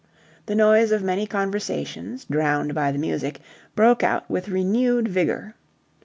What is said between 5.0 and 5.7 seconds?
vigour.